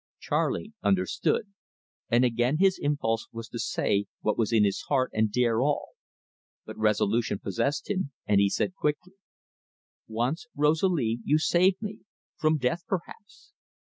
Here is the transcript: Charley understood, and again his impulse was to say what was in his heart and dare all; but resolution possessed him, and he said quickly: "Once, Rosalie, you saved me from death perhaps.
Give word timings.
Charley 0.19 0.73
understood, 0.81 1.53
and 2.09 2.25
again 2.25 2.57
his 2.57 2.79
impulse 2.81 3.27
was 3.31 3.47
to 3.49 3.59
say 3.59 4.07
what 4.21 4.35
was 4.35 4.51
in 4.51 4.63
his 4.63 4.81
heart 4.89 5.11
and 5.13 5.31
dare 5.31 5.61
all; 5.61 5.89
but 6.65 6.75
resolution 6.75 7.37
possessed 7.37 7.87
him, 7.87 8.11
and 8.25 8.39
he 8.41 8.49
said 8.49 8.73
quickly: 8.73 9.13
"Once, 10.07 10.47
Rosalie, 10.55 11.19
you 11.23 11.37
saved 11.37 11.83
me 11.83 11.99
from 12.35 12.57
death 12.57 12.83
perhaps. 12.87 13.53